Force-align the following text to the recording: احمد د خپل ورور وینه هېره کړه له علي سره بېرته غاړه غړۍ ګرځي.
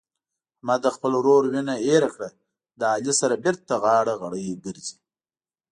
احمد 0.57 0.79
د 0.83 0.87
خپل 0.95 1.11
ورور 1.19 1.41
وینه 1.51 1.75
هېره 1.85 2.09
کړه 2.13 2.29
له 2.79 2.85
علي 2.95 3.13
سره 3.21 3.41
بېرته 3.43 3.73
غاړه 3.83 4.13
غړۍ 4.21 4.47
ګرځي. 4.65 4.97